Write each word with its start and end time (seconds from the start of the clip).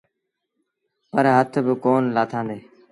پر 1.11 1.25
هٿ 1.37 1.51
با 1.65 1.73
ڪونا 1.83 2.09
لآٿآݩدي۔ 2.15 2.57